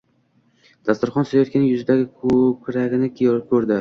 Dasturxon 0.89 1.27
tuzayotgan 1.27 1.67
yuzidagi 1.67 2.07
ko‘karig‘ni 2.23 3.13
ko‘rdi. 3.21 3.69